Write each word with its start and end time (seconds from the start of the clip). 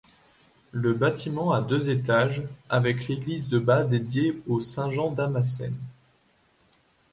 Le 0.71 0.93
bâtiment 0.95 1.51
a 1.51 1.61
deux 1.61 1.91
étages, 1.91 2.41
avec 2.69 3.07
l'église 3.07 3.47
de 3.49 3.59
bas 3.59 3.83
dédiée 3.83 4.41
au 4.47 4.59
saint 4.59 4.89
Jean 4.89 5.11
Damascène. 5.11 5.77